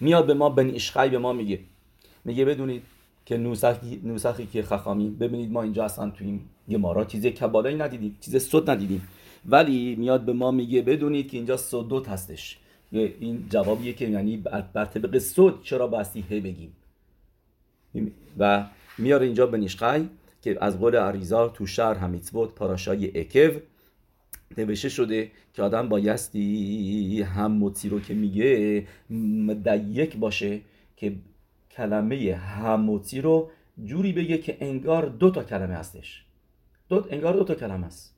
[0.00, 1.58] میاد به ما بن اشخای به ما میگه.
[2.24, 2.82] میگه بدونید
[3.26, 6.40] که نوسخی, نوسخی که خخامیم ببینید ما اینجا اصلا تو این
[6.70, 9.08] گمارا چیز کبالایی ندیدیم چیز صد ندیدیم.
[9.46, 12.58] ولی میاد به ما میگه بدونید که اینجا صدوت هستش.
[12.92, 16.72] این جوابیه که یعنی بر طبق صد چرا باستی هی بگیم.
[18.38, 18.66] و
[18.98, 20.08] میاره اینجا به نیشقای
[20.42, 23.58] که از قول عریزار تو شهر همیتبوت پاراشای اکو
[24.58, 28.86] نوشته شده که آدم بایستی هم موتی رو که میگه
[29.88, 30.60] یک باشه
[30.96, 31.14] که
[31.70, 33.50] کلمه هموتی رو
[33.84, 36.24] جوری بگه که انگار دو تا کلمه هستش.
[36.88, 38.14] دو انگار دو تا کلمه است.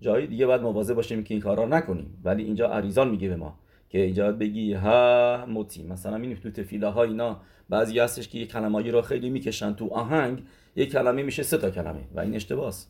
[0.00, 2.20] جایی دیگه باید مواظب باشیم که این کارا نکنیم.
[2.24, 3.58] ولی اینجا عریزان میگه به ما
[3.88, 8.46] که اینجا بگی ها موتی مثلا این تو تفیله ها اینا بعضی هستش که یه
[8.46, 10.42] کلمایی رو خیلی می‌کشن تو آهنگ
[10.76, 12.86] یه کلمه میشه سه تا کلمه و این اشتباس.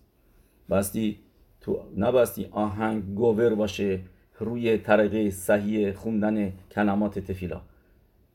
[0.68, 1.18] باستی
[1.60, 4.00] تو نباستی آهنگ گوور باشه
[4.38, 7.60] روی طریقه صحیح خوندن کلمات تفیلا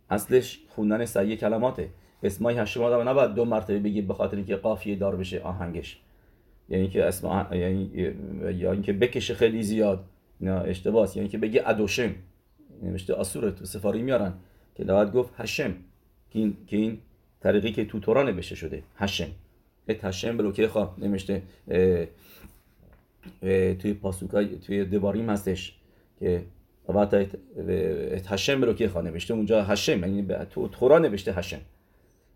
[0.10, 1.90] اصلش خوندن صحیح کلماته.
[2.24, 6.03] اسمای هشم آدم نباید دو مرتبه بگی به خاطر اینکه قافیه دار بشه آهنگش.
[6.74, 7.90] یعنی که اسم یعنی
[8.54, 10.06] یا اینکه بکشه خیلی زیاد.
[10.42, 12.16] نه اشتباس یعنی که بگی ادوشم.
[12.84, 14.34] نوشته آسوره تو سفاری میارن.
[14.76, 15.74] که باید گفت هشم.
[16.30, 16.98] که این, که این
[17.42, 18.84] طریقی که تو تورا نوشته شده.
[18.96, 19.28] هشم.
[19.88, 21.42] ات هشم بلوکه خواه نوشته
[23.80, 25.76] توی پاسوکای توی دباریم هستش
[26.20, 26.42] که
[26.90, 30.00] وقت ات هشم بلوکه خواه نوشته اونجا هشم.
[30.00, 31.62] یعنی تو تورا نوشته هشم.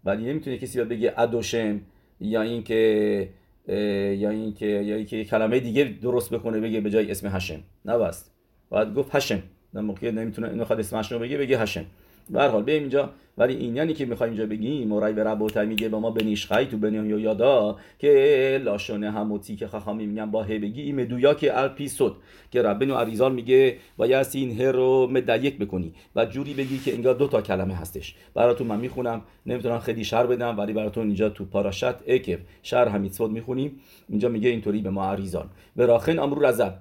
[0.05, 1.81] ولی نمی‌تونه کسی بگه ادوشم
[2.19, 3.29] یا اینکه
[3.67, 7.59] یا اینکه یا اینکه کلمه دیگه درست بکنه بگه به جای اسم هشم.
[7.85, 8.29] نه بس
[8.69, 9.43] باید گفت هشم.
[9.73, 11.85] نه موقع نمی‌تونه اینو خود اسم هشم بگه بگه هشم.
[12.29, 13.09] به هر حال به اینجا.
[13.37, 16.77] ولی این یعنی که می‌خوایم اینجا بگیم مورای به ربوتای میگه به ما بنیشخای تو
[16.77, 21.87] بنیان یادا که لاشونه هموتی که خخامی میگن با هی بگی این مدویا که الپی
[21.87, 22.11] سد
[22.51, 25.93] که ربنو عریزال میگه باید این هر رو مدیک بکنی.
[26.15, 28.15] و جوری بگی که انگار دو تا کلمه هستش.
[28.33, 29.21] براتون من می‌خونم.
[29.45, 33.79] نمی‌تونم خیلی شر بدم ولی براتون اینجا تو پاراشت اکف شر همیتسود می‌خونیم.
[34.09, 36.71] اینجا میگه اینطوری به ما عریزال به راخن امرو رزل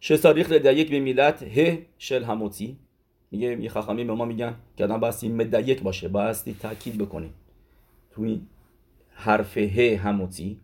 [0.00, 2.76] شساریخ لدیک به میلت ه شل هموتی.
[3.30, 7.30] میگه یه خخامی به ما میگن که آدم بایستی مدیک باشه بایستی تاکید بکنی
[8.10, 8.46] تو این
[9.10, 10.60] حرف ه هموتی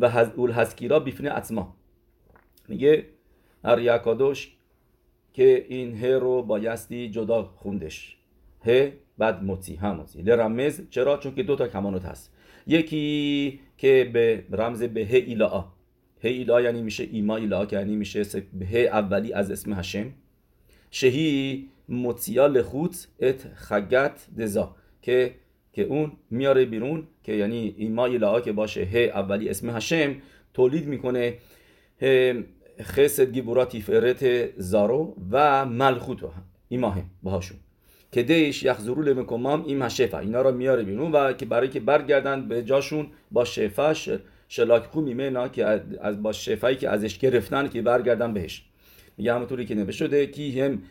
[0.00, 1.74] و اول هسکیرا بیفنه اتما
[2.68, 3.06] میگه
[3.64, 4.56] اریاکادوش
[5.32, 8.16] که این ه رو بایستی جدا خوندش.
[8.66, 12.34] ه بعد موتی هموتی لرمز چرا؟ چون که دو تا کمانوت هست.
[12.66, 15.60] یکی که به رمز به ه ایلا
[16.22, 18.22] ه ایلا یعنی میشه ایما ایلا که یعنی میشه
[18.72, 20.12] ه اولی از اسم هشم
[20.94, 25.34] شهی مطیا لخوت ات خگت دزا که
[25.72, 30.16] که اون میاره بیرون که یعنی ایما ایلا که باشه ه اولی اسم هشم
[30.54, 31.38] تولید می‌کنه
[32.80, 36.30] خسد گیبورا تیفرت زارو و ملخوتو
[36.68, 37.58] ایماه باهاشون.
[38.12, 40.18] که دیش یخزرو لمکمام این شفا.
[40.18, 43.94] اینا رو میاره بیرون و که برای که برگردن به جاشون با شفا
[44.48, 45.66] شلاک خو میمنا که
[46.00, 48.64] از با شفایی که ازش گرفتن که برگردن بهش.
[49.16, 50.82] میگه همونطوری که نوشته کی هم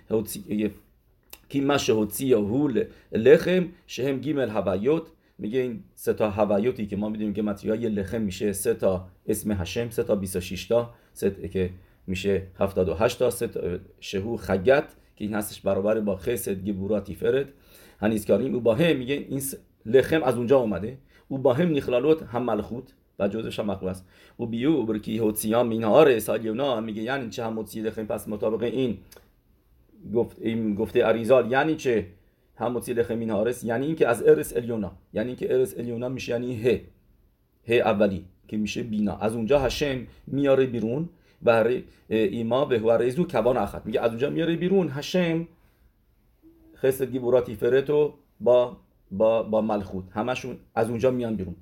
[1.50, 5.04] کی مش هوتی هول لخم شهم گیمل هوایوت
[5.38, 9.52] میگه این سه تا هوایوتی که ما می‌دونیم که متریای لخم میشه سه تا اسم
[9.52, 11.70] هشم سه تا 26 تا سه که
[12.08, 17.54] میشه 78 تا سه شهو خگت که این هستش برابر با خسد گبوراتی فرد
[18.00, 19.42] هنیز کاریم او با هم میگه این
[19.86, 20.98] لخم از اونجا اومده.
[21.28, 22.94] او با هم نخلالوت هم ملخوت.
[23.22, 24.06] و جزش هم است.
[24.40, 28.98] و بیو برکی هوتیام مینهار سالیونا میگه یعنی چه هم هوتی لخم پس مطابق این
[30.14, 32.08] گفت این گفته اریزال یعنی چه؟
[32.56, 34.92] هم هوتی لخم مینهارس یعنی اینکه از ارس الیونا.
[35.14, 36.82] یعنی اینکه ارس الیونا میشه یعنی ه.
[37.68, 39.16] ه اولی که میشه بینا.
[39.18, 41.10] از اونجا هشم میاره بیرون
[41.42, 45.48] برای ایما به هو ریزو کبان میگه از اونجا میاره بیرون هشم
[46.76, 48.78] خسر گیبوراتی فرتو با
[49.12, 50.04] با با ملخوت.
[50.12, 51.56] همشون از اونجا میان بیرون.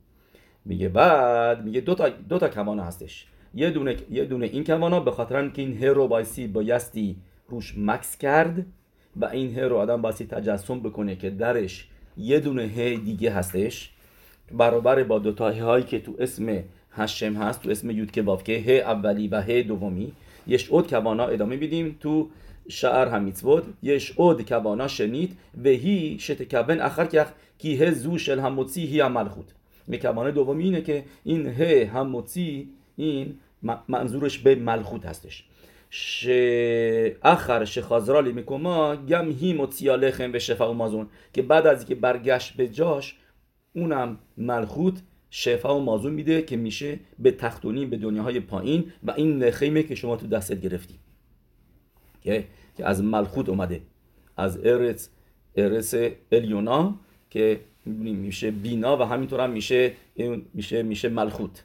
[0.65, 3.26] میگه بعد میگه دو تا دو تا کمان هستش.
[3.56, 7.15] یه دونه یه دونه این کمانا به خاطر که این هرو بایسی بایستی
[7.50, 8.65] روش مکس کرد
[9.15, 13.91] و این هرو آدم بایستی تجسم بکنه که درش یه دونه ه دیگه هستش.
[14.52, 18.60] برابر با دو تا هایی که تو اسم هشم هست تو اسم یود که که
[18.60, 20.13] ه اولی و ه دومی.
[20.48, 22.30] یش اود کوانا ادامه بیدیم تو
[22.67, 27.26] شعر همیتسود یش اود کوانا شنید و هی شتکبن اخر که
[27.58, 29.52] کی ه زو شل هموتسی هی عمل خود.
[29.89, 33.39] میکوانه دومی اینه که این ه هموتسی این
[33.88, 35.45] منظورش به ملخوت هستش.
[35.89, 36.28] ش
[37.23, 41.95] اخر شخازرالی میکما گم هی موتیا لخم به شفا و مازون که بعد از اینکه
[41.95, 43.15] برگشت به جاش
[43.75, 49.43] اونم ملخوت شفا و مازون میده که میشه به تختونی به دنیاهای پایین و این
[49.43, 50.99] نخیمه که شما تو دستت گرفتی.
[52.21, 52.47] که
[52.84, 53.82] از ملخوت اومده.
[54.38, 55.10] از ارس
[55.56, 55.93] ارس
[56.32, 56.99] الیونا
[57.30, 59.92] که میشه بینا و همینطور هم میشه
[60.54, 61.63] میشه میشه ملخوت.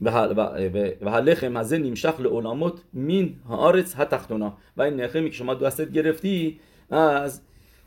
[0.00, 4.56] و هلخم از نیمشخ لعلامت مین هارس تختونا.
[4.76, 7.40] و این نخیمی که شما دستت گرفتی از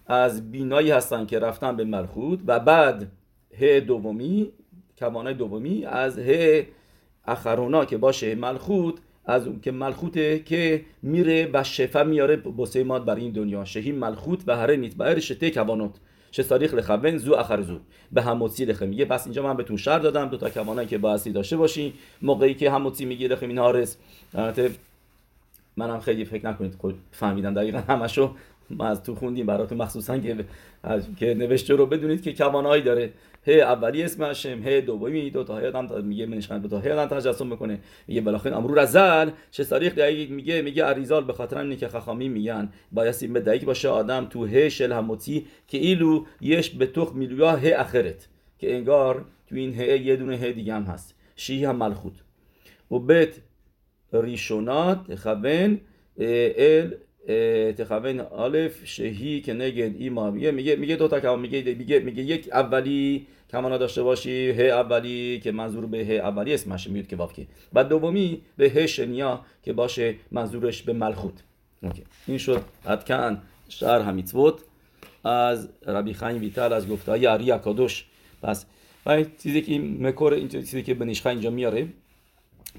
[0.07, 3.11] از بینایی هستن که رفتن به ملخوت و بعد
[3.59, 4.51] ه دومی
[4.97, 6.65] کمانای دومی از ه
[7.25, 13.05] اخرونا که باشه ملخوت از اون که ملخوته که میره و شفا میاره بسه ماد
[13.05, 13.65] برای این دنیا.
[13.65, 15.95] شهی ملخوت و هره نیت بهر شته کوانوت
[16.31, 17.79] چه تاریخ لخون زو اخر زو.
[18.11, 21.31] به هموتی لخه میگه پس اینجا من بهتون شر دادم دو تا کمانایی که بایستی
[21.31, 21.93] داشته باشی.
[22.21, 23.97] موقعی که هموتی میگه لخه این هارس
[25.77, 28.35] منم خیلی فکر نکنید خود فهمیدم دقیقا همشو.
[28.69, 30.45] ما از تو خوندیم براتون مخصوصا که
[31.17, 33.13] که نوشته رو بدونید که کوانایی داره.
[33.47, 36.79] ه اولی اسم هشم ه دومی دو تا آدم میگه منشان دو تا.
[36.79, 37.79] ه آدم تجسم می‌کنه.
[38.07, 42.29] میگه بالاخره امرو رزل چه تاریخ دقیق میگه میگه اریزال به خاطر اینه که خخامی
[42.29, 42.69] میگن.
[42.91, 47.51] بایستی به دقیق باشه آدم تو ه شل هموتی که ایلو یش به تخ میلویا
[47.51, 48.27] ه اخرت.
[48.59, 51.15] که انگار تو این ه یه دونه ه دیگه هم هست.
[51.35, 52.13] شی هم ملخوت.
[52.91, 53.35] و بیت
[54.13, 55.79] ریشونات خبن
[56.19, 56.93] ال
[57.77, 62.23] تخوین الف شهی که نگد ایما میگه میگه میگه دو تا کمان میگه میگه میگه
[62.23, 67.15] یک اولی کمانا داشته باشی ه اولی که منظور به ه اولی اسمش میاد که
[67.15, 71.33] وافکی بعد دومی به ه شنیا که باشه منظورش به ملخوت.
[71.83, 72.03] اوکی.
[72.27, 72.61] این شد.
[72.85, 74.53] ادکن شهر همیتوت
[75.23, 78.05] از ربی خاین ویتال از گفته های اری اکادوش
[78.41, 78.65] پس
[79.05, 81.87] و چیزی که مکور این چیزی که بنیشخه اینجا میاره.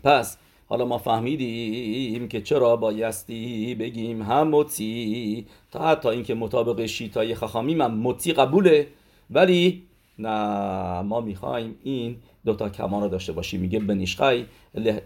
[0.05, 0.37] پس
[0.69, 7.81] حالا ما فهمیدیم که چرا بایستی بگیم هم مطی تا حتی اینکه مطابق شیتای خخامیم
[7.81, 8.87] هم مطی قبوله
[9.31, 9.83] ولی
[10.19, 13.61] نه ما می‌خوایم این دوتا کمان رو داشته باشیم.
[13.61, 14.45] میگه بنیشخای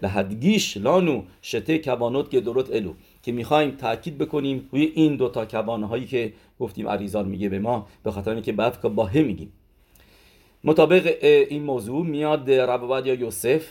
[0.01, 2.93] لحدگیش لانو شته کبانوت که درست الو.
[3.23, 7.87] که می‌خوایم تاکید بکنیم روی این دوتا کبانه هایی که گفتیم عریزان میگه به ما
[8.03, 9.51] به خاطر اینکه بعد که باهه میگیم.
[10.63, 11.17] مطابق
[11.49, 13.65] این موضوع میاد رب یا یوسف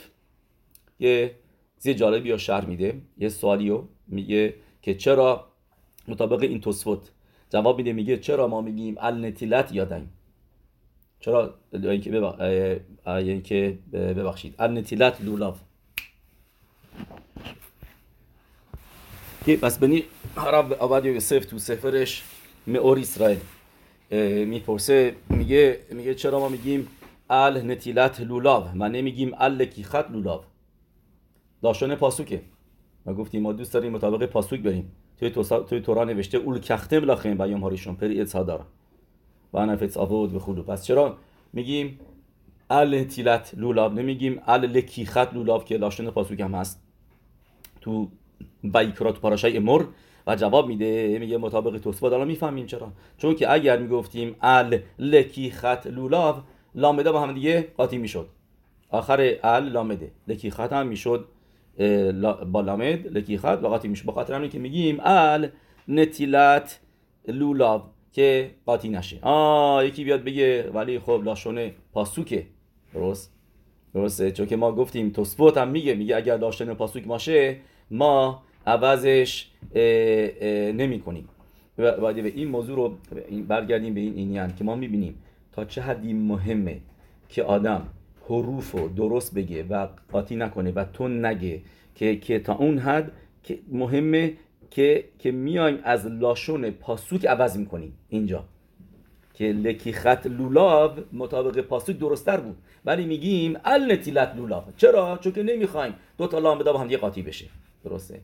[0.99, 1.31] یه
[1.83, 3.01] چیز جالبی یا شهر میده.
[3.17, 5.47] یه سوالی میگه که چرا
[6.07, 7.11] مطابق این توسفت
[7.49, 10.09] جواب میده میگه چرا ما میگیم النتیلت یادیم
[11.19, 12.39] چرا؟ اینکه ببخ...
[13.07, 14.55] اینکه ببخشید.
[14.59, 15.59] النتیلت لولاف
[19.45, 20.03] که بس بنی
[20.37, 22.23] رب عباد یوسف تو سفرش
[22.67, 23.39] مئور اسرائیل.
[24.45, 26.87] می‌پرسه میگه میگه چرا ما میگیم
[27.29, 30.41] ال نتیلت لولاو و نمیگیم ال لکیخت لولاو؟
[31.63, 32.41] داشتن پاسوکه.
[33.05, 34.91] ما گفتیم ما دوست داریم مطابق پاسوک بریم.
[35.19, 35.29] توی
[35.67, 38.65] توی تورا نوشته اول کختم لاخیم بیام هاریشون پری اتسادارا
[39.53, 40.63] و فیتس آفود به خلو.
[40.63, 41.17] پس چرا
[41.53, 41.99] میگیم
[42.69, 46.83] ال تیلت لولاب؟ نمیگیم ال لکیخت لولاب که داشتن پاسوک هم هست.
[47.81, 48.07] تو
[48.63, 49.87] بایکرا تو پاراشای امور
[50.27, 51.19] و جواب میده.
[51.19, 52.91] میگه مطابق توسفات الان می‌فهمیم چرا.
[53.17, 56.35] چون که اگر می‌گفتیم ال لکی خط لولاو
[56.75, 58.27] لامده با هم دیگه قاطی می‌شد.
[58.89, 60.11] آخر ال لامده.
[60.27, 61.27] لکی خط هم می‌شد.
[62.51, 65.47] با لامد لکی خط و قاطی می‌شد با خاطر همین که میگیم ال
[65.87, 66.79] نتیلت
[67.27, 67.81] لولاو
[68.11, 72.45] که قاطی نشه آه یکی بیاد بگه ولی خب لاشونه پاسوکه
[72.93, 73.33] درست
[73.93, 77.57] درسته چون که ما گفتیم توسفوت هم میگه میگه اگر لاشونه پاسوک باشه
[77.91, 79.49] ما عوضش
[80.73, 81.29] نمی کنیم
[81.77, 82.97] و این موضوع رو
[83.47, 85.15] برگردیم به این اینیان که ما می‌بینیم
[85.51, 86.79] تا چه حدی مهمه
[87.29, 87.87] که آدم
[88.25, 91.61] حروف رو درست بگه و قاطی نکنه و تون نگه
[91.95, 93.11] که, که تا اون حد
[93.43, 94.33] که مهمه
[94.71, 97.93] که که میایم از لاشون پاسوک عوض می‌کنیم.
[98.09, 98.43] اینجا.
[99.33, 102.57] که لکی خط لولاو مطابق پاسوک درستتر بود.
[102.85, 104.63] ولی میگیم النتیلت لولاو.
[104.77, 107.45] چرا؟ چون که نمی‌خوایم دو تا لام با هم یه قاطی بشه.
[107.83, 108.19] درسته؟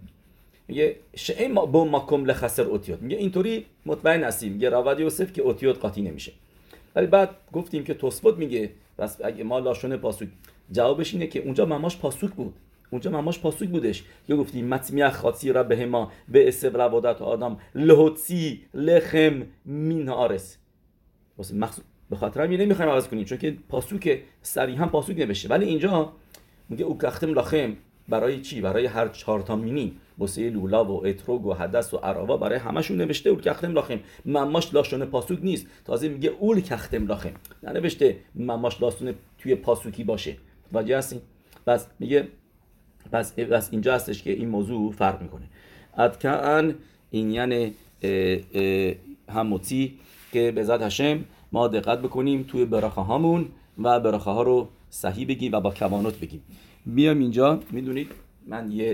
[0.67, 3.01] میگه شعی ما با ماکم لخسر اوتیوت.
[3.01, 4.51] میگه اینطوری مطمئن هستیم.
[4.51, 6.31] میگه راود یوسف که اوتیوت قاطی نمیشه.
[6.95, 8.69] ولی بعد گفتیم که توسفوت میگه.
[8.97, 10.27] بس اگه ما لاشونه پاسوک
[10.71, 12.53] جوابش اینه که اونجا مماش پاسوک بود.
[12.89, 14.03] اونجا مماش پاسوک بودش.
[14.27, 20.57] که گفتیم مطمیع خاطی را به ما به اسب روادت آدم لهوتی لخم مین آرس.
[21.37, 23.25] مخصوص به خاطر همین نمی‌خوایم عوض کنیم.
[23.25, 25.49] چون که پاسوک صریحا پاسوک نوشته.
[25.49, 26.13] ولی اینجا
[26.69, 27.75] میگه او کختم لخم.
[28.09, 29.97] برای چی؟ برای هر چهار تا مینی.
[30.19, 34.73] واسه لولا و اتروگ و حدث و عراوا برای همشون نوشته اول کختم لاخم مماش
[34.73, 35.67] لاشون پاسوک نیست.
[35.85, 37.31] تازه میگه اول کختم لاخم
[37.63, 40.35] ننوشته مماش لاشون توی پاسوکی باشه.
[40.71, 41.21] واجه هستین
[41.67, 42.27] پس میگه
[43.11, 45.45] پس, پس اینجا هستش که این موضوع فرق می‌کنه.
[45.97, 46.75] ادکان
[47.11, 47.73] این یعنی
[49.29, 49.99] هموتی
[50.31, 53.45] که به ذات هشم ما دقت بکنیم توی براخه هامون
[53.77, 56.43] و براخه ها رو صحیح بگیم و با کمانوت بگیم.
[56.85, 57.59] بیام اینجا.
[57.71, 58.11] می‌دونید؟
[58.47, 58.85] من یه